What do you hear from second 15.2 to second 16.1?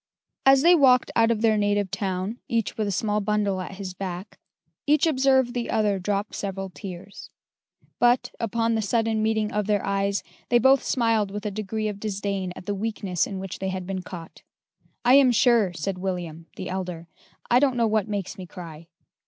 sure," said